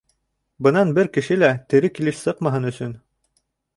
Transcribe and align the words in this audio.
Бынан 0.67 0.93
бер 0.95 1.11
кеше 1.17 1.37
лә 1.43 1.51
тере 1.73 1.93
килеш 1.99 2.17
сыҡмаһын 2.23 2.67
өсөн... 2.71 2.97